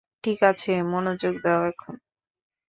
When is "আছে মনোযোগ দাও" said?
0.43-1.61